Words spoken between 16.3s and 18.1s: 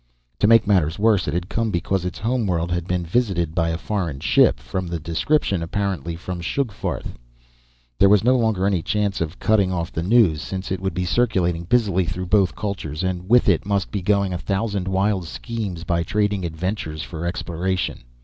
adventurers for exploration!